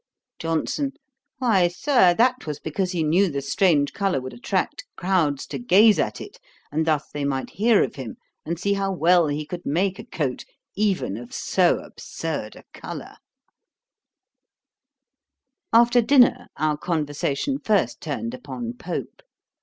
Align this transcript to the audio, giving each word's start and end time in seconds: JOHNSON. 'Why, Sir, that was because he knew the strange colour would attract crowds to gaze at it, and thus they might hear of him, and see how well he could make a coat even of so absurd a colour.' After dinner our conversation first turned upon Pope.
JOHNSON. 0.39 0.93
'Why, 1.37 1.67
Sir, 1.67 2.15
that 2.15 2.47
was 2.47 2.59
because 2.59 2.91
he 2.91 3.03
knew 3.03 3.29
the 3.29 3.39
strange 3.39 3.93
colour 3.93 4.19
would 4.19 4.33
attract 4.33 4.83
crowds 4.95 5.45
to 5.45 5.59
gaze 5.59 5.99
at 5.99 6.19
it, 6.19 6.39
and 6.71 6.87
thus 6.87 7.09
they 7.13 7.23
might 7.23 7.51
hear 7.51 7.83
of 7.83 7.97
him, 7.97 8.15
and 8.43 8.59
see 8.59 8.73
how 8.73 8.91
well 8.91 9.27
he 9.27 9.45
could 9.45 9.63
make 9.63 9.99
a 9.99 10.03
coat 10.03 10.43
even 10.75 11.17
of 11.17 11.35
so 11.35 11.77
absurd 11.83 12.55
a 12.55 12.63
colour.' 12.73 13.17
After 15.71 16.01
dinner 16.01 16.47
our 16.57 16.77
conversation 16.77 17.59
first 17.59 18.01
turned 18.01 18.33
upon 18.33 18.73
Pope. 18.79 19.21